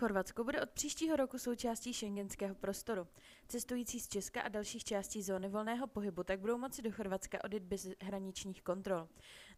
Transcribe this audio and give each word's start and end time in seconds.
Chorvatsko 0.00 0.44
bude 0.44 0.60
od 0.60 0.70
příštího 0.70 1.16
roku 1.16 1.38
součástí 1.38 1.92
šengenského 1.92 2.54
prostoru. 2.54 3.06
Cestující 3.48 4.00
z 4.00 4.08
Česka 4.08 4.40
a 4.40 4.48
dalších 4.48 4.84
částí 4.84 5.22
zóny 5.22 5.48
volného 5.48 5.86
pohybu 5.86 6.24
tak 6.24 6.40
budou 6.40 6.58
moci 6.58 6.82
do 6.82 6.92
Chorvatska 6.92 7.44
odjet 7.44 7.62
bez 7.62 7.88
hraničních 8.02 8.62
kontrol. 8.62 9.08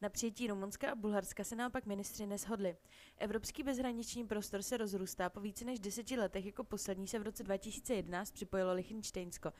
Na 0.02 0.08
přijetí 0.08 0.46
Rumunska 0.46 0.90
a 0.90 0.94
Bulharska 0.94 1.44
se 1.44 1.56
naopak 1.56 1.86
ministři 1.86 2.26
neshodli. 2.26 2.76
Evropský 3.18 3.62
bezhraniční 3.62 4.26
prostor 4.26 4.62
se 4.62 4.76
rozrůstá 4.76 5.30
po 5.30 5.40
více 5.40 5.64
než 5.64 5.80
deseti 5.80 6.16
letech, 6.16 6.46
jako 6.46 6.64
poslední 6.64 7.08
se 7.08 7.18
v 7.18 7.22
roce 7.22 7.42
2011 7.42 8.30
připojilo 8.30 8.72
Lichtensteinsko. 8.74 9.52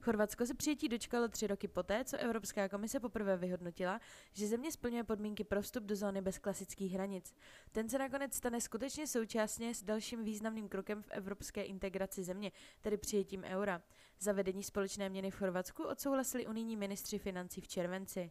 Chorvatsko 0.00 0.46
se 0.46 0.54
přijetí 0.54 0.88
dočkalo 0.88 1.28
tři 1.28 1.46
roky 1.46 1.68
poté, 1.68 2.04
co 2.04 2.16
Evropská 2.16 2.68
komise 2.68 3.00
poprvé 3.00 3.36
vyhodnotila, 3.36 4.00
že 4.32 4.46
země 4.46 4.72
splňuje 4.72 5.04
podmínky 5.04 5.44
pro 5.44 5.62
vstup 5.62 5.84
do 5.84 5.96
zóny 5.96 6.20
bez 6.20 6.38
klasických 6.38 6.92
hranic. 6.92 7.34
Ten 7.72 7.88
se 7.88 7.98
nakonec 7.98 8.34
stane 8.34 8.60
skutečně 8.60 9.06
současně 9.06 9.74
s 9.74 9.82
dalším 9.82 10.24
významným 10.24 10.68
krokem 10.68 11.02
v 11.02 11.10
evropské 11.10 11.62
integraci 11.62 12.24
země, 12.24 12.52
tedy 12.80 12.96
přijetím 12.96 13.44
eura. 13.44 13.82
Zavedení 14.18 14.62
společné 14.62 15.08
měny 15.08 15.30
v 15.30 15.36
Chorvatsku 15.36 15.84
odsouhlasili 15.84 16.46
unijní 16.46 16.76
ministři 16.76 17.18
financí 17.18 17.60
v 17.60 17.68
červenci. 17.68 18.30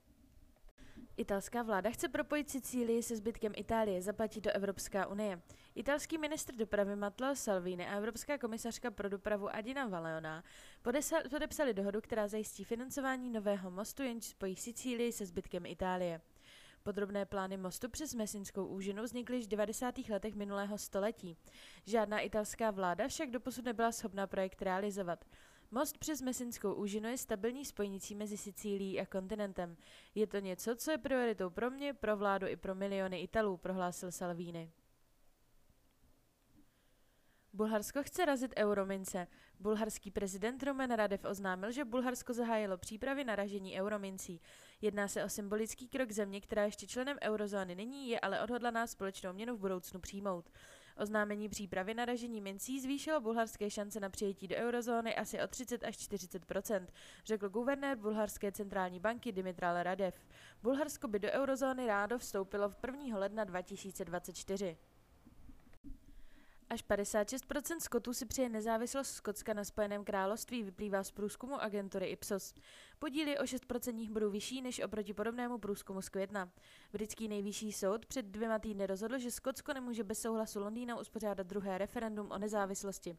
Italská 1.19 1.63
vláda 1.63 1.89
chce 1.89 2.09
propojit 2.09 2.49
Sicílii 2.49 3.03
se 3.03 3.15
zbytkem 3.15 3.53
Itálie, 3.55 4.01
zaplatí 4.01 4.41
to 4.41 4.51
Evropská 4.51 5.07
unie. 5.07 5.41
Italský 5.75 6.17
ministr 6.17 6.55
dopravy 6.55 6.95
Matteo 6.95 7.35
Salvini 7.35 7.87
a 7.87 7.97
Evropská 7.97 8.37
komisařka 8.37 8.91
pro 8.91 9.09
dopravu 9.09 9.49
Adina 9.49 9.87
Valeona 9.87 10.43
podepsali 11.29 11.73
dohodu, 11.73 12.01
která 12.01 12.27
zajistí 12.27 12.63
financování 12.63 13.29
nového 13.29 13.71
mostu, 13.71 14.03
jenž 14.03 14.25
spojí 14.25 14.55
Sicílii 14.55 15.11
se 15.11 15.25
zbytkem 15.25 15.65
Itálie. 15.65 16.21
Podrobné 16.83 17.25
plány 17.25 17.57
mostu 17.57 17.89
přes 17.89 18.13
Mesinskou 18.13 18.65
úžinu 18.65 19.03
vznikly 19.03 19.35
již 19.35 19.45
v 19.45 19.49
90. 19.49 19.95
letech 20.09 20.35
minulého 20.35 20.77
století. 20.77 21.37
Žádná 21.85 22.19
italská 22.19 22.71
vláda 22.71 23.07
však 23.07 23.31
doposud 23.31 23.65
nebyla 23.65 23.91
schopná 23.91 24.27
projekt 24.27 24.61
realizovat. 24.61 25.25
Most 25.71 25.97
přes 25.97 26.21
Mesinskou 26.21 26.73
úžinu 26.73 27.09
je 27.09 27.17
stabilní 27.17 27.65
spojnicí 27.65 28.15
mezi 28.15 28.37
Sicílií 28.37 28.99
a 28.99 29.05
kontinentem. 29.05 29.77
Je 30.15 30.27
to 30.27 30.39
něco, 30.39 30.75
co 30.75 30.91
je 30.91 30.97
prioritou 30.97 31.49
pro 31.49 31.71
mě, 31.71 31.93
pro 31.93 32.17
vládu 32.17 32.47
i 32.47 32.55
pro 32.55 32.75
miliony 32.75 33.21
Italů, 33.21 33.57
prohlásil 33.57 34.11
Salvini. 34.11 34.71
Bulharsko 37.53 38.03
chce 38.03 38.25
razit 38.25 38.53
euromince. 38.57 39.27
Bulharský 39.59 40.11
prezident 40.11 40.63
Roman 40.63 40.91
Radev 40.91 41.25
oznámil, 41.25 41.71
že 41.71 41.85
Bulharsko 41.85 42.33
zahájilo 42.33 42.77
přípravy 42.77 43.23
na 43.23 43.35
ražení 43.35 43.81
euromincí. 43.81 44.41
Jedná 44.81 45.07
se 45.07 45.23
o 45.23 45.29
symbolický 45.29 45.87
krok 45.87 46.11
země, 46.11 46.41
která 46.41 46.65
ještě 46.65 46.87
členem 46.87 47.17
eurozóny 47.21 47.75
není, 47.75 48.09
je 48.09 48.19
ale 48.19 48.41
odhodlaná 48.41 48.87
společnou 48.87 49.33
měnu 49.33 49.55
v 49.55 49.59
budoucnu 49.59 49.99
přijmout. 49.99 50.49
Oznámení 50.99 51.49
přípravy 51.49 51.93
na 51.93 52.05
ražení 52.05 52.41
mincí 52.41 52.79
zvýšilo 52.79 53.21
bulharské 53.21 53.69
šance 53.69 53.99
na 53.99 54.09
přijetí 54.09 54.47
do 54.47 54.55
eurozóny 54.55 55.15
asi 55.15 55.41
o 55.41 55.47
30 55.47 55.83
až 55.83 55.95
40% 55.95 56.87
řekl 57.25 57.49
guvernér 57.49 57.97
bulharské 57.97 58.51
centrální 58.51 58.99
banky 58.99 59.31
Dimitral 59.31 59.83
Radev. 59.83 60.25
Bulharsko 60.63 61.07
by 61.07 61.19
do 61.19 61.31
eurozóny 61.31 61.87
rádo 61.87 62.17
vstoupilo 62.19 62.69
v 62.69 62.77
1. 62.87 63.19
ledna 63.19 63.43
2024. 63.43 64.77
Až 66.69 66.83
56% 66.83 67.79
Skotů 67.79 68.13
si 68.13 68.25
přeje 68.25 68.49
nezávislost 68.49 69.11
Skotska 69.11 69.53
na 69.53 69.63
Spojeném 69.63 70.03
království, 70.03 70.63
vyplývá 70.63 71.03
z 71.03 71.11
průzkumu 71.11 71.61
agentury 71.61 72.05
Ipsos. 72.07 72.53
Podíl 72.99 73.27
je 73.27 73.39
o 73.39 73.43
6% 73.43 74.11
bodů 74.11 74.31
vyšší 74.31 74.61
než 74.61 74.79
oproti 74.79 75.13
podobnému 75.13 75.57
průzkumu 75.57 76.01
z 76.01 76.09
května. 76.09 76.49
Britský 76.93 77.27
nejvyšší 77.27 77.71
soud 77.71 78.05
před 78.05 78.25
dvěma 78.25 78.59
týdny 78.59 78.87
rozhodl, 78.87 79.17
že 79.17 79.31
Skotsko 79.31 79.73
nemůže 79.73 80.03
bez 80.03 80.21
souhlasu 80.21 80.59
Londýna 80.59 80.99
uspořádat 80.99 81.47
druhé 81.47 81.77
referendum 81.77 82.31
o 82.31 82.37
nezávislosti. 82.37 83.17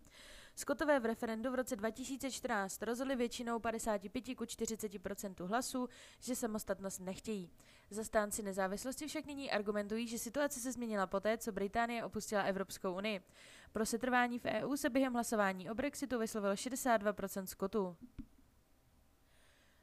Skotové 0.54 1.00
v 1.00 1.04
referendu 1.04 1.50
v 1.50 1.54
roce 1.54 1.76
2014 1.76 2.82
rozhodli 2.82 3.16
většinou 3.16 3.58
55 3.58 4.34
ku 4.34 4.44
40% 4.44 5.46
hlasů, 5.46 5.88
že 6.20 6.36
samostatnost 6.36 7.00
nechtějí. 7.00 7.50
Zastánci 7.91 8.42
nezávislosti 8.42 9.06
však 9.06 9.26
nyní 9.26 9.50
argumentují, 9.50 10.08
že 10.08 10.18
situace 10.18 10.60
se 10.60 10.72
změnila 10.72 11.06
poté, 11.06 11.38
co 11.38 11.52
Británie 11.52 12.04
opustila 12.04 12.42
Evropskou 12.42 12.97
unii. 12.97 13.20
Pro 13.72 13.86
setrvání 13.86 14.38
v 14.38 14.44
EU 14.44 14.76
se 14.76 14.91
během 14.91 15.12
hlasování 15.12 15.70
o 15.70 15.74
Brexitu 15.74 16.18
vyslovilo 16.18 16.54
62% 16.54 17.44
Skotů. 17.44 17.97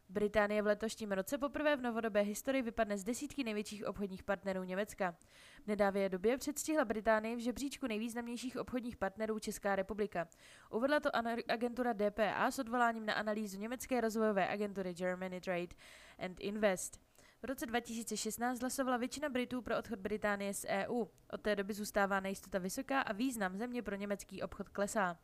Británie 0.09 0.62
v 0.62 0.66
letošním 0.66 1.12
roce 1.12 1.38
poprvé 1.38 1.75
v 1.75 1.81
novodobé 1.81 2.22
historii 2.22 2.62
vypadne 2.62 2.97
z 2.97 3.03
desítky 3.03 3.44
největších 3.44 3.85
obchodních 3.85 4.23
partnerů 4.23 4.63
Německa. 4.63 5.16
V 5.63 5.68
nedávné 5.68 6.09
době 6.09 6.38
předstihla 6.38 6.85
Británii 6.85 7.35
v 7.35 7.40
žebříčku 7.40 7.88
nejvýznamnějších 7.88 8.57
obchodních 8.57 8.97
partnerů 8.97 9.40
Česká 9.40 9.75
republika. 9.75 10.28
Uvedla 10.72 11.00
to 11.00 11.09
agentura 11.47 11.94
DPA 11.94 12.51
s 12.51 12.59
odvoláním 12.59 13.06
na 13.06 13.13
analýzu 13.13 13.59
německé 13.59 14.01
rozvojové 14.01 14.47
agentury 14.47 14.94
Germany 14.94 15.41
Trade 15.41 15.75
and 16.19 16.39
Invest. 16.39 17.07
V 17.41 17.45
roce 17.45 17.66
2016 17.66 18.62
hlasovala 18.62 18.97
většina 18.97 19.29
Britů 19.29 19.62
pro 19.62 19.78
odchod 19.78 20.00
Británie 20.00 20.53
z 20.53 20.66
EU. 20.66 21.06
Od 21.31 21.41
té 21.41 21.56
doby 21.56 21.74
zůstává 21.74 22.19
nejistota 22.19 22.59
vysoká 22.59 23.01
a 23.01 23.13
význam 23.13 23.57
země 23.57 23.81
pro 23.81 23.95
německý 23.95 24.41
obchod 24.41 24.69
klesá. 24.69 25.18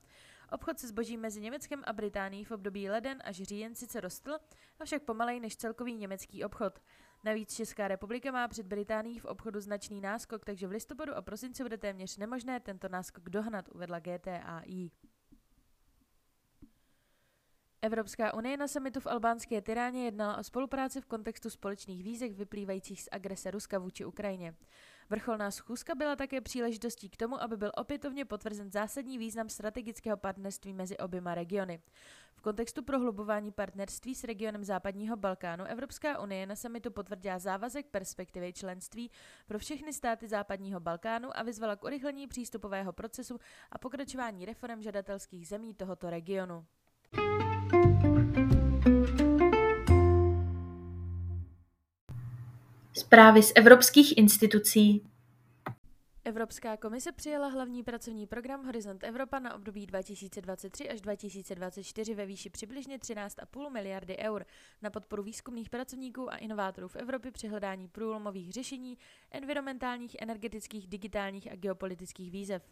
Obchod 0.52 0.80
se 0.80 0.88
zbožím 0.88 1.20
mezi 1.20 1.42
Německem 1.42 1.84
a 1.86 1.94
Británií 1.94 2.44
v 2.44 2.52
období 2.52 2.90
leden 2.90 3.22
až 3.26 3.36
říjen 3.36 3.76
sice 3.76 4.02
rostl, 4.02 4.38
avšak 4.80 5.04
pomalej 5.04 5.40
než 5.40 5.56
celkový 5.56 5.96
německý 5.96 6.44
obchod. 6.44 6.80
Navíc 7.24 7.56
Česká 7.56 7.88
republika 7.88 8.32
má 8.32 8.48
před 8.48 8.68
Británií 8.68 9.20
v 9.20 9.26
obchodu 9.26 9.60
značný 9.60 10.02
náskok, 10.02 10.46
takže 10.46 10.68
v 10.68 10.72
listopadu 10.72 11.16
a 11.16 11.22
prosinci 11.22 11.64
bude 11.64 11.78
téměř 11.78 12.18
nemožné 12.18 12.60
tento 12.60 12.90
náskok 12.90 13.30
dohnat, 13.30 13.70
uvedla 13.70 14.00
GTAI. 14.00 14.92
Evropská 17.82 18.34
unie 18.34 18.58
na 18.58 18.68
samitu 18.68 19.00
v 19.00 19.08
albánské 19.08 19.62
Tyráně 19.62 20.06
jednala 20.06 20.38
o 20.38 20.44
spolupráci 20.44 21.02
v 21.02 21.06
kontextu 21.06 21.50
společných 21.50 22.04
výzek 22.04 22.32
vyplývajících 22.32 23.02
z 23.02 23.10
agrese 23.12 23.52
Ruska 23.52 23.80
vůči 23.80 24.06
Ukrajině. 24.06 24.56
Vrcholná 25.10 25.52
schůzka 25.52 25.96
byla 25.96 26.16
také 26.16 26.42
příležitostí 26.42 27.10
k 27.10 27.18
tomu, 27.18 27.42
aby 27.42 27.58
byl 27.58 27.72
opětovně 27.78 28.26
potvrzen 28.26 28.72
zásadní 28.72 29.18
význam 29.18 29.50
strategického 29.50 30.18
partnerství 30.18 30.74
mezi 30.74 30.98
oběma 30.98 31.36
regiony. 31.36 31.80
V 32.36 32.42
kontextu 32.42 32.84
prohlubování 32.84 33.52
partnerství 33.52 34.16
s 34.16 34.24
regionem 34.24 34.64
západního 34.64 35.18
Balkánu 35.18 35.66
Evropská 35.66 36.20
unie 36.20 36.46
na 36.46 36.56
samitu 36.56 36.92
potvrdila 36.92 37.40
závazek 37.40 37.86
perspektivy 37.86 38.54
členství 38.54 39.12
pro 39.48 39.60
všechny 39.60 39.94
státy 39.94 40.28
západního 40.28 40.80
Balkánu 40.80 41.38
a 41.38 41.44
vyzvala 41.44 41.76
k 41.76 41.84
urychlení 41.84 42.28
přístupového 42.28 42.94
procesu 42.94 43.40
a 43.72 43.78
pokračování 43.78 44.46
reform 44.46 44.82
žadatelských 44.82 45.48
zemí 45.48 45.74
tohoto 45.74 46.10
regionu. 46.10 46.66
Zprávy 53.14 53.44
z 53.44 53.52
evropských 53.56 54.18
institucí. 54.18 55.08
Evropská 56.24 56.78
komise 56.78 57.12
přijala 57.12 57.48
hlavní 57.48 57.84
pracovní 57.84 58.28
program 58.28 58.66
Horizont 58.66 59.04
Evropa 59.04 59.40
na 59.40 59.56
období 59.56 59.86
2023 59.86 60.90
až 60.90 61.02
2024 61.02 62.16
ve 62.16 62.26
výši 62.26 62.50
přibližně 62.50 62.98
13,5 62.98 63.72
miliardy 63.72 64.18
eur 64.18 64.46
na 64.82 64.90
podporu 64.90 65.24
výzkumných 65.24 65.70
pracovníků 65.70 66.34
a 66.34 66.38
inovátorů 66.38 66.88
v 66.88 66.96
Evropě 66.96 67.32
při 67.32 67.48
hledání 67.48 67.88
průlomových 67.88 68.52
řešení 68.52 68.98
environmentálních, 69.32 70.16
energetických, 70.22 70.88
digitálních 70.88 71.52
a 71.52 71.56
geopolitických 71.56 72.32
výzev. 72.32 72.64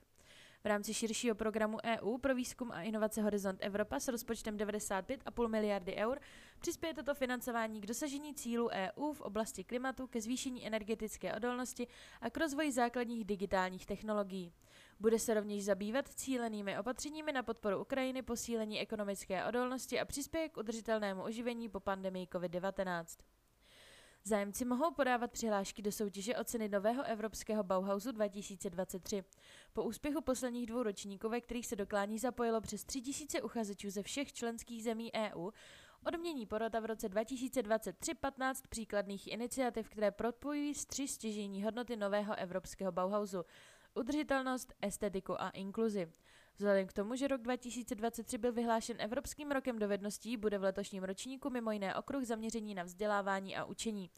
V 0.64 0.66
rámci 0.66 0.94
širšího 0.94 1.36
programu 1.36 1.78
EU 1.84 2.18
pro 2.18 2.36
výzkum 2.36 2.72
a 2.72 2.82
inovace 2.82 3.22
Horizont 3.22 3.60
Evropa 3.62 4.00
s 4.00 4.08
rozpočtem 4.08 4.58
95,5 4.58 5.48
miliardy 5.48 5.96
eur 5.96 6.20
přispěje 6.60 6.94
toto 6.94 7.14
financování 7.16 7.82
k 7.82 7.86
dosažení 7.86 8.34
cílů 8.34 8.70
EU 8.70 9.14
v 9.14 9.22
oblasti 9.22 9.64
klimatu, 9.64 10.08
ke 10.08 10.22
zvýšení 10.22 10.68
energetické 10.68 11.36
odolnosti 11.36 11.88
a 12.22 12.30
k 12.30 12.38
rozvoji 12.38 12.72
základních 12.72 13.26
digitálních 13.26 13.86
technologií. 13.86 14.54
Bude 15.00 15.20
se 15.20 15.34
rovněž 15.34 15.66
zabývat 15.66 16.08
cílenými 16.08 16.80
opatřeními 16.80 17.32
na 17.32 17.44
podporu 17.44 17.82
Ukrajiny, 17.82 18.22
posílení 18.22 18.80
ekonomické 18.80 19.46
odolnosti 19.46 20.00
a 20.00 20.06
přispěje 20.06 20.50
k 20.50 20.58
udržitelnému 20.58 21.24
oživení 21.24 21.70
po 21.70 21.80
pandemii 21.80 22.26
COVID-19. 22.26 23.06
Zájemci 24.24 24.66
mohou 24.66 24.92
podávat 24.94 25.32
přihlášky 25.32 25.82
do 25.82 25.92
soutěže 25.92 26.36
o 26.36 26.44
ceny 26.44 26.70
nového 26.70 27.04
evropského 27.04 27.64
Bauhausu 27.64 28.12
2023. 28.12 29.24
Po 29.74 29.84
úspěchu 29.84 30.22
posledních 30.22 30.66
dvou 30.66 30.84
ročníků, 30.84 31.30
ve 31.30 31.42
kterých 31.42 31.68
se 31.68 31.76
doklání 31.76 32.20
zapojilo 32.20 32.62
přes 32.62 32.84
3000 32.84 33.42
uchazečů 33.42 33.90
ze 33.90 34.04
všech 34.04 34.34
členských 34.34 34.84
zemí 34.84 35.12
EU, 35.14 35.52
Odmění 36.06 36.46
porota 36.46 36.80
v 36.80 36.86
roce 36.86 37.10
2023 37.10 38.14
15 38.14 38.68
příkladných 38.68 39.28
iniciativ, 39.28 39.90
které 39.90 40.12
propojují 40.12 40.74
tři 40.88 41.08
stěžení 41.08 41.64
hodnoty 41.64 41.96
nového 41.96 42.36
evropského 42.36 42.92
Bauhausu. 42.92 43.44
Udržitelnost, 43.94 44.74
estetiku 44.82 45.42
a 45.42 45.50
inkluzi. 45.50 46.12
Vzhledem 46.62 46.88
k 46.88 46.94
tomu, 46.94 47.16
že 47.16 47.28
rok 47.28 47.42
2023 47.42 48.38
byl 48.38 48.54
vyhlášen 48.54 48.98
Evropským 49.00 49.52
rokem 49.52 49.80
dovedností, 49.80 50.38
bude 50.38 50.58
v 50.58 50.64
letošním 50.64 51.04
ročníku 51.04 51.50
mimo 51.50 51.72
jiné 51.72 51.96
okruh 51.96 52.24
zaměření 52.24 52.76
na 52.76 52.84
vzdělávání 52.84 53.58
a 53.58 53.66
učení. 53.66 54.10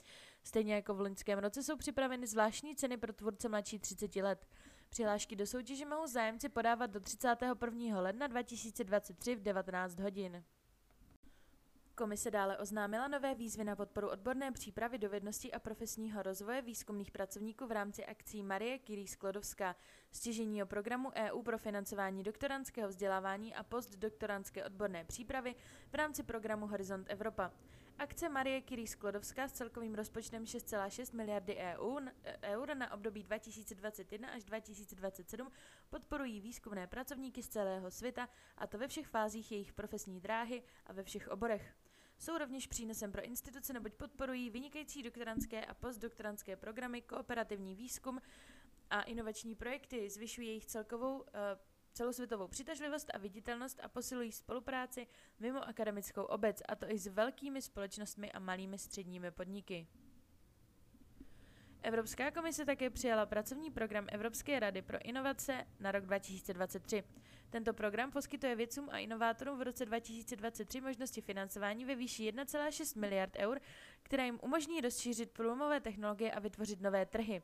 Stejně 0.44 0.74
jako 0.76 0.94
v 0.94 1.00
loňském 1.00 1.40
roce 1.40 1.64
jsou 1.64 1.78
připraveny 1.78 2.28
zvláštní 2.28 2.76
ceny 2.76 2.98
pro 2.98 3.14
tvůrce 3.14 3.50
mladší 3.50 3.80
30 3.80 4.16
let. 4.16 4.48
Přihlášky 4.90 5.36
do 5.36 5.48
soutěže 5.48 5.86
mohou 5.86 6.08
zájemci 6.08 6.50
podávat 6.50 6.88
do 6.88 7.00
31. 7.00 8.02
ledna 8.02 8.28
2023 8.28 9.36
v 9.36 9.42
19 9.42 10.00
hodin. 10.00 10.44
Komise 11.96 12.32
dále 12.32 12.58
oznámila 12.58 13.08
nové 13.08 13.36
výzvy 13.36 13.64
na 13.64 13.76
podporu 13.76 14.10
odborné 14.10 14.52
přípravy 14.52 14.98
dovedností 14.98 15.54
a 15.54 15.60
profesního 15.60 16.24
rozvoje 16.24 16.62
výzkumných 16.62 17.12
pracovníků 17.12 17.68
v 17.68 17.72
rámci 17.72 18.06
akcí 18.06 18.44
Marie 18.44 18.80
Curie 18.80 19.08
Sklodovská, 19.08 19.76
stěžení 20.12 20.64
o 20.64 20.66
programu 20.66 21.12
EU 21.16 21.42
pro 21.42 21.58
financování 21.58 22.24
doktorantského 22.24 22.90
vzdělávání 22.90 23.56
a 23.56 23.64
postdoktorantské 23.64 24.66
odborné 24.66 25.06
přípravy 25.06 25.56
v 25.92 25.96
rámci 25.96 26.24
programu 26.24 26.68
Horizont 26.68 27.08
Evropa. 27.10 27.52
Akce 27.98 28.30
Marie 28.30 28.62
Curie 28.62 28.88
Sklodovská 28.88 29.48
s 29.48 29.52
celkovým 29.52 29.96
rozpočtem 29.96 30.44
6,6 30.44 31.16
miliardy 31.16 31.56
EU, 31.56 32.00
eur 32.44 32.78
na 32.78 32.94
období 32.94 33.24
2021 33.24 34.30
až 34.30 34.44
2027 34.44 35.52
podporují 35.90 36.42
výzkumné 36.42 36.88
pracovníky 36.88 37.44
z 37.44 37.50
celého 37.50 37.92
světa, 37.92 38.30
a 38.58 38.68
to 38.68 38.78
ve 38.78 38.88
všech 38.88 39.08
fázích 39.08 39.52
jejich 39.52 39.74
profesní 39.74 40.20
dráhy 40.20 40.64
a 40.86 40.94
ve 40.94 41.04
všech 41.04 41.28
oborech. 41.28 41.83
Jsou 42.18 42.38
rovněž 42.38 42.68
přínosem 42.68 43.12
pro 43.12 43.24
instituce, 43.24 43.74
neboť 43.74 43.94
podporují 43.94 44.50
vynikající 44.50 45.04
doktorantské 45.04 45.66
a 45.66 45.74
postdoktorantské 45.74 46.56
programy, 46.56 47.02
kooperativní 47.02 47.76
výzkum 47.76 48.22
a 48.90 49.02
inovační 49.02 49.56
projekty, 49.56 50.10
zvyšují 50.10 50.48
jejich 50.48 50.66
celkovou 50.66 51.20
uh, 51.20 51.26
celosvětovou 51.94 52.48
přitažlivost 52.48 53.12
a 53.14 53.18
viditelnost 53.18 53.80
a 53.84 53.88
posilují 53.88 54.32
spolupráci 54.32 55.08
mimo 55.40 55.68
akademickou 55.68 56.24
obec, 56.24 56.62
a 56.68 56.76
to 56.76 56.92
i 56.92 56.98
s 56.98 57.08
velkými 57.08 57.62
společnostmi 57.62 58.32
a 58.32 58.40
malými 58.40 58.78
středními 58.78 59.32
podniky. 59.32 59.88
Evropská 61.84 62.32
komise 62.32 62.66
také 62.66 62.90
přijala 62.90 63.26
pracovní 63.26 63.72
program 63.72 64.08
Evropské 64.12 64.60
rady 64.60 64.82
pro 64.82 64.98
inovace 65.06 65.68
na 65.80 65.92
rok 65.92 66.06
2023. 66.06 67.04
Tento 67.54 67.74
program 67.74 68.12
poskytuje 68.12 68.56
vědcům 68.56 68.90
a 68.92 68.98
inovátorům 68.98 69.60
v 69.60 69.62
roce 69.62 69.86
2023 69.86 70.82
možnosti 70.82 71.22
financování 71.22 71.86
ve 71.86 71.96
výši 71.96 72.32
1,6 72.32 73.00
miliard 73.00 73.36
eur, 73.38 73.60
která 74.04 74.26
jim 74.26 74.40
umožní 74.44 74.82
rozšířit 74.82 75.32
průlomové 75.32 75.80
technologie 75.80 76.32
a 76.32 76.40
vytvořit 76.40 76.82
nové 76.82 77.06
trhy. 77.06 77.42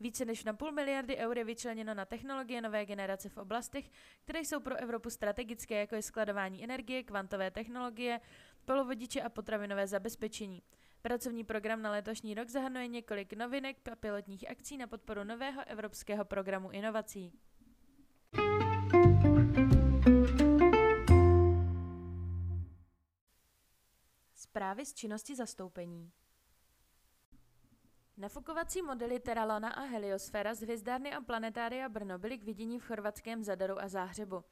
Více 0.00 0.24
než 0.24 0.44
na 0.44 0.52
půl 0.52 0.72
miliardy 0.72 1.16
eur 1.16 1.38
je 1.38 1.44
vyčleněno 1.44 1.94
na 1.94 2.04
technologie 2.04 2.60
nové 2.60 2.86
generace 2.86 3.28
v 3.28 3.36
oblastech, 3.36 3.90
které 4.24 4.40
jsou 4.40 4.60
pro 4.60 4.76
Evropu 4.76 5.10
strategické, 5.10 5.80
jako 5.80 5.94
je 5.94 6.02
skladování 6.02 6.64
energie, 6.64 7.02
kvantové 7.02 7.50
technologie, 7.50 8.20
polovodiče 8.64 9.22
a 9.22 9.28
potravinové 9.28 9.86
zabezpečení. 9.86 10.62
Pracovní 11.02 11.44
program 11.44 11.82
na 11.82 11.90
letošní 11.90 12.34
rok 12.34 12.48
zahrnuje 12.48 12.88
několik 12.88 13.32
novinek 13.32 13.88
a 13.88 13.96
pilotních 13.96 14.50
akcí 14.50 14.76
na 14.76 14.86
podporu 14.86 15.24
nového 15.24 15.62
evropského 15.66 16.24
programu 16.24 16.70
inovací. 16.70 17.32
Zprávy 24.58 24.86
z 24.86 24.94
činnosti 24.94 25.36
zastoupení. 25.36 26.12
Nafukovací 28.16 28.82
modely 28.82 29.20
Teralona 29.20 29.68
a 29.68 29.80
Heliosféra 29.80 30.54
z 30.54 30.60
hvězdárny 30.60 31.12
a 31.14 31.20
planetária 31.20 31.88
Brno 31.88 32.18
byly 32.18 32.38
k 32.38 32.42
vidění 32.42 32.78
v 32.78 32.84
chorvatském 32.84 33.44
Zadaru 33.44 33.80
a 33.80 33.88
Záhřebu. 33.88 34.44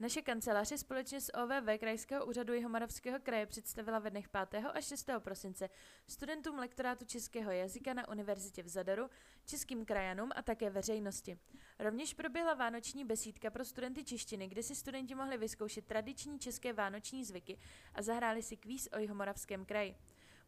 Naše 0.00 0.22
kanceláře 0.22 0.78
společně 0.78 1.20
s 1.20 1.34
OVV 1.34 1.78
Krajského 1.80 2.26
úřadu 2.26 2.54
Jihomoravského 2.54 3.20
kraje 3.20 3.46
představila 3.46 3.98
ve 3.98 4.10
dnech 4.10 4.28
5. 4.28 4.64
a 4.74 4.80
6. 4.80 5.10
prosince 5.18 5.68
studentům 6.06 6.58
lektorátu 6.58 7.04
českého 7.04 7.50
jazyka 7.50 7.94
na 7.94 8.08
univerzitě 8.08 8.62
v 8.62 8.68
Zadaru, 8.68 9.10
českým 9.46 9.84
krajanům 9.84 10.30
a 10.36 10.42
také 10.42 10.70
veřejnosti. 10.70 11.38
Rovněž 11.78 12.14
proběhla 12.14 12.54
vánoční 12.54 13.04
besídka 13.04 13.50
pro 13.50 13.64
studenty 13.64 14.04
češtiny, 14.04 14.48
kde 14.48 14.62
si 14.62 14.74
studenti 14.74 15.14
mohli 15.14 15.36
vyzkoušet 15.36 15.86
tradiční 15.86 16.38
české 16.38 16.72
vánoční 16.72 17.24
zvyky 17.24 17.58
a 17.94 18.02
zahráli 18.02 18.42
si 18.42 18.56
kvíz 18.56 18.88
o 18.92 18.98
Jihomoravském 18.98 19.64
kraji. 19.64 19.94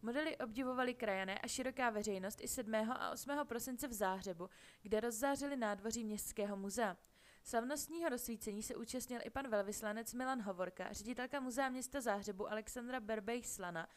Modely 0.03 0.37
obdivovali 0.37 0.95
krajané 0.95 1.39
a 1.39 1.49
široká 1.49 1.91
veřejnost 1.91 2.41
i 2.43 2.49
7. 2.49 2.75
a 2.75 3.11
8. 3.11 3.31
prosince 3.45 3.89
v 3.89 3.93
Záhřebu, 3.93 4.49
kde 4.83 5.01
rozzářili 5.01 5.57
nádvoří 5.57 6.05
Městského 6.05 6.57
muzea. 6.57 6.97
Slavnostního 7.43 8.09
rozsvícení 8.09 8.63
se 8.63 8.77
účastnil 8.77 9.21
i 9.25 9.31
pan 9.31 9.49
velvyslanec 9.49 10.15
Milan 10.15 10.43
Hovorka, 10.43 10.93
ředitelka 10.93 11.41
Muzea 11.41 11.69
města 11.69 12.01
Záhřebu 12.01 12.51
Alexandra 12.51 13.01
Berbej 13.01 13.43
Slana 13.43 13.89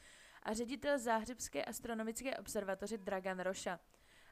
a 0.43 0.53
ředitel 0.53 0.99
Záhřebské 0.99 1.65
astronomické 1.65 2.37
observatoře 2.37 2.97
Dragan 2.97 3.39
Roša. 3.39 3.79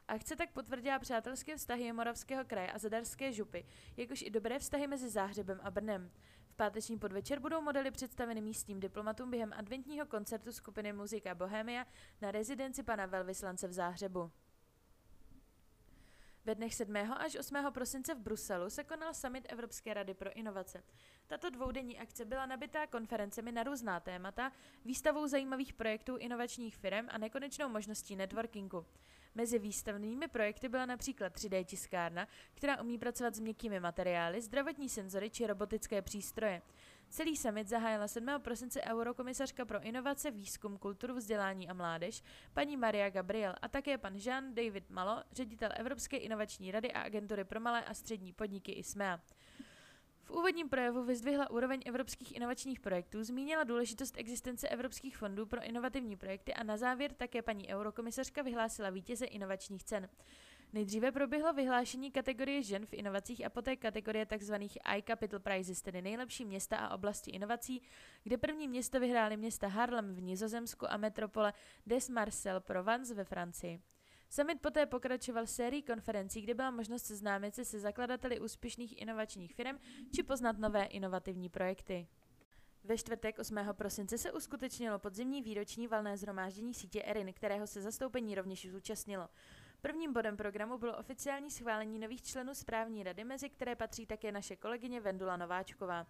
Akce 0.07 0.35
tak 0.35 0.51
potvrdila 0.51 0.99
přátelské 0.99 1.55
vztahy 1.55 1.93
Moravského 1.93 2.45
kraje 2.45 2.71
a 2.71 2.77
Zadarské 2.77 3.33
župy, 3.33 3.65
jakož 3.97 4.21
i 4.21 4.29
dobré 4.29 4.59
vztahy 4.59 4.87
mezi 4.87 5.09
Záhřebem 5.09 5.59
a 5.63 5.71
Brnem. 5.71 6.11
V 6.49 6.55
páteční 6.55 6.99
podvečer 6.99 7.39
budou 7.39 7.61
modely 7.61 7.91
představeny 7.91 8.41
místním 8.41 8.79
diplomatům 8.79 9.31
během 9.31 9.53
adventního 9.53 10.05
koncertu 10.05 10.51
skupiny 10.51 10.93
Muzika 10.93 11.35
Bohemia 11.35 11.85
na 12.21 12.31
rezidenci 12.31 12.83
pana 12.83 13.05
velvyslance 13.05 13.67
v 13.67 13.73
Záhřebu. 13.73 14.31
Ve 16.45 16.55
dnech 16.55 16.75
7. 16.75 16.95
až 16.95 17.35
8. 17.35 17.55
prosince 17.69 18.15
v 18.15 18.19
Bruselu 18.19 18.69
se 18.69 18.83
konal 18.83 19.13
summit 19.13 19.45
Evropské 19.49 19.93
rady 19.93 20.13
pro 20.13 20.33
inovace. 20.33 20.83
Tato 21.27 21.49
dvoudenní 21.49 21.99
akce 21.99 22.25
byla 22.25 22.45
nabitá 22.45 22.87
konferencemi 22.87 23.51
na 23.51 23.63
různá 23.63 23.99
témata, 23.99 24.51
výstavou 24.85 25.27
zajímavých 25.27 25.73
projektů 25.73 26.17
inovačních 26.17 26.77
firm 26.77 27.07
a 27.09 27.17
nekonečnou 27.17 27.69
možností 27.69 28.15
networkingu. 28.15 28.85
Mezi 29.35 29.59
výstavnými 29.59 30.27
projekty 30.27 30.69
byla 30.69 30.85
například 30.85 31.33
3D 31.33 31.65
tiskárna, 31.65 32.27
která 32.53 32.81
umí 32.81 32.97
pracovat 32.97 33.35
s 33.35 33.39
měkkými 33.39 33.79
materiály, 33.79 34.41
zdravotní 34.41 34.89
senzory 34.89 35.29
či 35.29 35.47
robotické 35.47 36.01
přístroje. 36.01 36.61
Celý 37.11 37.37
summit 37.37 37.67
zahájila 37.67 38.07
7. 38.07 38.27
prosince 38.37 38.81
eurokomisařka 38.81 39.65
pro 39.65 39.81
inovace, 39.81 40.31
výzkum, 40.31 40.77
kulturu, 40.77 41.15
vzdělání 41.15 41.69
a 41.69 41.73
mládež, 41.73 42.23
paní 42.53 42.77
Maria 42.77 43.09
Gabriel 43.09 43.55
a 43.61 43.67
také 43.67 43.97
pan 43.97 44.15
Jean 44.15 44.55
David 44.55 44.89
Malo, 44.89 45.23
ředitel 45.31 45.69
Evropské 45.75 46.17
inovační 46.17 46.71
rady 46.71 46.91
a 46.91 47.01
agentury 47.01 47.43
pro 47.43 47.59
malé 47.59 47.85
a 47.85 47.93
střední 47.93 48.33
podniky 48.33 48.71
ISMEA. 48.71 49.19
V 50.23 50.31
úvodním 50.31 50.69
projevu 50.69 51.03
vyzdvihla 51.03 51.49
úroveň 51.49 51.81
evropských 51.85 52.35
inovačních 52.35 52.79
projektů, 52.79 53.23
zmínila 53.23 53.63
důležitost 53.63 54.17
existence 54.17 54.67
evropských 54.67 55.17
fondů 55.17 55.45
pro 55.45 55.63
inovativní 55.63 56.15
projekty 56.15 56.53
a 56.53 56.63
na 56.63 56.77
závěr 56.77 57.13
také 57.13 57.41
paní 57.41 57.67
eurokomisařka 57.67 58.41
vyhlásila 58.41 58.89
vítěze 58.89 59.25
inovačních 59.25 59.83
cen. 59.83 60.09
Nejdříve 60.73 61.11
proběhlo 61.11 61.53
vyhlášení 61.53 62.11
kategorie 62.11 62.63
žen 62.63 62.85
v 62.85 62.93
inovacích 62.93 63.45
a 63.45 63.49
poté 63.49 63.75
kategorie 63.75 64.25
tzv. 64.25 64.53
iCapital 64.97 65.39
Prizes, 65.39 65.81
tedy 65.81 66.01
nejlepší 66.01 66.45
města 66.45 66.77
a 66.77 66.95
oblasti 66.95 67.31
inovací, 67.31 67.81
kde 68.23 68.37
první 68.37 68.67
město 68.67 68.99
vyhrály 68.99 69.37
města 69.37 69.67
Harlem 69.67 70.15
v 70.15 70.21
Nizozemsku 70.21 70.91
a 70.91 70.97
metropole 70.97 71.53
Des 71.85 72.09
Marcel 72.09 72.59
Provence 72.59 73.13
ve 73.13 73.23
Francii. 73.23 73.81
Summit 74.29 74.61
poté 74.61 74.85
pokračoval 74.85 75.47
sérií 75.47 75.83
konferencí, 75.83 76.41
kde 76.41 76.53
byla 76.53 76.71
možnost 76.71 77.05
seznámit 77.05 77.55
se 77.55 77.65
se 77.65 77.79
zakladateli 77.79 78.39
úspěšných 78.39 79.01
inovačních 79.01 79.55
firm 79.55 79.77
či 80.15 80.23
poznat 80.23 80.57
nové 80.57 80.83
inovativní 80.83 81.49
projekty. 81.49 82.07
Ve 82.83 82.97
čtvrtek 82.97 83.39
8. 83.39 83.57
prosince 83.73 84.17
se 84.17 84.31
uskutečnilo 84.31 84.99
podzimní 84.99 85.41
výroční 85.41 85.87
valné 85.87 86.17
zhromáždění 86.17 86.73
sítě 86.73 87.03
ERIN, 87.03 87.33
kterého 87.33 87.67
se 87.67 87.81
zastoupení 87.81 88.35
rovněž 88.35 88.71
zúčastnilo. 88.71 89.29
Prvním 89.81 90.13
bodem 90.13 90.37
programu 90.37 90.77
bylo 90.77 90.97
oficiální 90.97 91.51
schválení 91.51 91.99
nových 91.99 92.21
členů 92.21 92.55
správní 92.55 93.03
rady, 93.03 93.23
mezi 93.23 93.49
které 93.49 93.75
patří 93.75 94.05
také 94.05 94.31
naše 94.31 94.55
kolegyně 94.55 95.01
Vendula 95.01 95.37
Nováčková. 95.37 96.07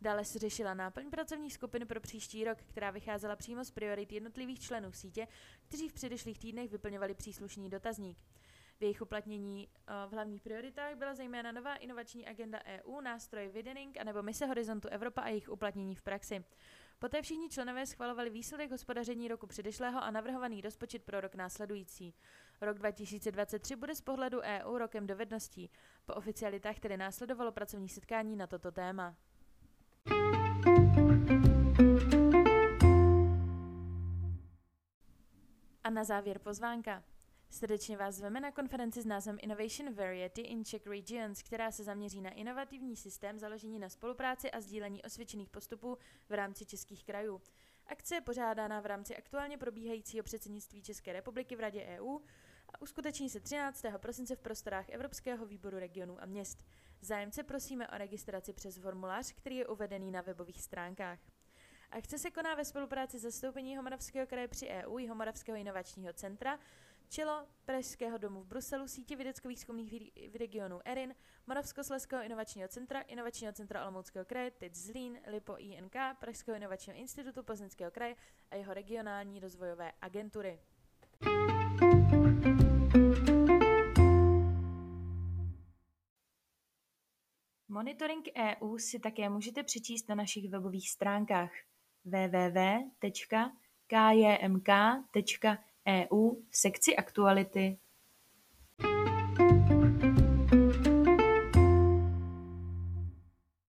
Dále 0.00 0.24
se 0.24 0.38
řešila 0.38 0.74
náplň 0.74 1.10
pracovních 1.10 1.52
skupin 1.52 1.86
pro 1.86 2.00
příští 2.00 2.44
rok, 2.44 2.58
která 2.58 2.90
vycházela 2.90 3.36
přímo 3.36 3.64
z 3.64 3.70
priorit 3.70 4.12
jednotlivých 4.12 4.60
členů 4.60 4.92
sítě, 4.92 5.28
kteří 5.68 5.88
v 5.88 5.92
předešlých 5.92 6.38
týdnech 6.38 6.70
vyplňovali 6.70 7.14
příslušný 7.14 7.70
dotazník. 7.70 8.18
V 8.78 8.82
jejich 8.82 9.02
uplatnění 9.02 9.68
eh, 9.68 9.92
v 10.06 10.12
hlavních 10.12 10.42
prioritách 10.42 10.94
byla 10.94 11.14
zejména 11.14 11.52
nová 11.52 11.76
inovační 11.76 12.26
agenda 12.26 12.60
EU, 12.64 13.00
nástroj 13.00 13.48
Widening 13.48 14.00
a 14.00 14.04
nebo 14.04 14.22
mise 14.22 14.46
Horizontu 14.46 14.88
Evropa 14.88 15.20
a 15.20 15.28
jejich 15.28 15.48
uplatnění 15.48 15.94
v 15.94 16.02
praxi. 16.02 16.44
Poté 16.98 17.22
všichni 17.22 17.48
členové 17.48 17.86
schvalovali 17.86 18.30
výsledek 18.30 18.70
hospodaření 18.70 19.28
roku 19.28 19.46
předešlého 19.46 20.04
a 20.04 20.10
navrhovaný 20.10 20.60
rozpočet 20.60 21.02
pro 21.02 21.20
rok 21.20 21.34
následující. 21.34 22.14
Rok 22.60 22.78
2023 22.78 23.76
bude 23.76 23.94
z 23.94 24.00
pohledu 24.00 24.40
EU 24.40 24.78
rokem 24.78 25.06
dovedností. 25.06 25.70
Po 26.06 26.14
oficialitách 26.14 26.78
tedy 26.80 26.96
následovalo 26.96 27.52
pracovní 27.52 27.88
setkání 27.88 28.36
na 28.36 28.46
toto 28.46 28.72
téma. 28.72 29.14
A 35.84 35.90
na 35.90 36.04
závěr 36.04 36.38
pozvánka. 36.38 37.02
Srdečně 37.54 37.96
vás 37.96 38.14
zveme 38.14 38.40
na 38.40 38.50
konferenci 38.50 39.02
s 39.02 39.06
názvem 39.06 39.38
Innovation 39.42 39.94
Variety 39.94 40.40
in 40.40 40.64
Czech 40.64 40.86
Regions, 40.86 41.42
která 41.42 41.70
se 41.70 41.84
zaměří 41.84 42.20
na 42.20 42.30
inovativní 42.30 42.96
systém 42.96 43.38
založený 43.38 43.78
na 43.78 43.88
spolupráci 43.88 44.50
a 44.50 44.60
sdílení 44.60 45.02
osvědčených 45.02 45.50
postupů 45.50 45.98
v 46.28 46.32
rámci 46.32 46.66
českých 46.66 47.04
krajů. 47.04 47.40
Akce 47.86 48.14
je 48.14 48.20
pořádána 48.20 48.80
v 48.80 48.86
rámci 48.86 49.16
aktuálně 49.16 49.58
probíhajícího 49.58 50.24
předsednictví 50.24 50.82
České 50.82 51.12
republiky 51.12 51.56
v 51.56 51.60
Radě 51.60 51.86
EU 51.86 52.18
a 52.68 52.82
uskuteční 52.82 53.30
se 53.30 53.40
13. 53.40 53.84
prosince 53.98 54.36
v 54.36 54.40
prostorách 54.40 54.88
Evropského 54.88 55.46
výboru 55.46 55.78
regionů 55.78 56.22
a 56.22 56.26
měst. 56.26 56.64
Zájemce 57.00 57.42
prosíme 57.42 57.88
o 57.88 57.98
registraci 57.98 58.52
přes 58.52 58.78
formulář, 58.78 59.32
který 59.32 59.56
je 59.56 59.66
uvedený 59.66 60.10
na 60.10 60.20
webových 60.20 60.62
stránkách. 60.62 61.18
Akce 61.90 62.18
se 62.18 62.30
koná 62.30 62.54
ve 62.54 62.64
spolupráci 62.64 63.18
zastoupení 63.18 63.76
Homoravského 63.76 64.26
kraje 64.26 64.48
při 64.48 64.68
EU 64.68 64.98
i 64.98 65.06
Homoravského 65.06 65.58
inovačního 65.58 66.12
centra, 66.12 66.58
čelo 67.14 67.46
Pražského 67.64 68.18
domu 68.18 68.42
v 68.42 68.46
Bruselu, 68.46 68.88
sítě 68.88 69.16
vědecko-výzkumných 69.16 69.92
v 70.32 70.36
regionu 70.36 70.80
ERIN, 70.84 71.14
Moravskoslezského 71.46 72.22
inovačního 72.22 72.68
centra, 72.68 73.00
Inovačního 73.00 73.52
centra 73.52 73.82
Olomouckého 73.82 74.24
kraje, 74.24 74.50
TIC 74.50 74.76
Zlín, 74.76 75.18
LIPO 75.26 75.56
INK, 75.58 75.96
Pražského 76.20 76.56
inovačního 76.56 76.98
institutu 76.98 77.42
Plzeňského 77.42 77.90
kraje 77.90 78.16
a 78.50 78.56
jeho 78.56 78.74
regionální 78.74 79.40
rozvojové 79.40 79.92
agentury. 80.00 80.60
Monitoring 87.68 88.28
EU 88.36 88.78
si 88.78 88.98
také 88.98 89.28
můžete 89.28 89.62
přečíst 89.62 90.08
na 90.08 90.14
našich 90.14 90.50
webových 90.50 90.90
stránkách 90.90 91.50
www.kjmk.eu 92.04 93.34
v 95.84 96.42
sekci 96.50 96.96
Aktuality 96.96 97.76